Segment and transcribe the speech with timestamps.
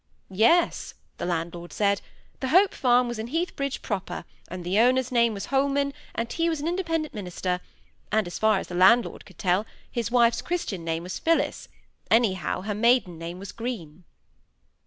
[0.31, 2.01] "Yes," the landlord said,
[2.39, 6.49] "the Hope Farm was in Heathbridge proper, and the owner's name was Holman, and he
[6.49, 7.59] was an Independent minister,
[8.11, 11.67] and, as far as the landlord could tell, his wife's Christian name was Phillis,
[12.09, 14.03] anyhow her maiden name was Green."